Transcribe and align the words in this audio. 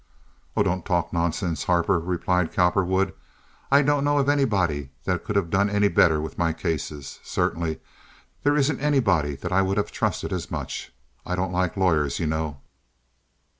"Oh, 0.57 0.63
don't 0.63 0.83
talk 0.83 1.13
nonsense, 1.13 1.65
Harper," 1.65 1.99
replied 1.99 2.51
Cowperwood. 2.51 3.13
"I 3.69 3.83
don't 3.83 4.03
know 4.03 4.17
of 4.17 4.29
anybody 4.29 4.89
that 5.03 5.23
could 5.23 5.35
have 5.35 5.51
done 5.51 5.67
better 5.93 6.19
with 6.19 6.39
my 6.39 6.53
case. 6.53 6.91
Certainly 7.21 7.79
there 8.41 8.57
isn't 8.57 8.79
anybody 8.79 9.35
that 9.35 9.51
I 9.51 9.61
would 9.61 9.77
have 9.77 9.91
trusted 9.91 10.33
as 10.33 10.49
much. 10.49 10.91
I 11.23 11.35
don't 11.35 11.53
like 11.53 11.77
lawyers 11.77 12.17
you 12.17 12.25
know." 12.25 12.61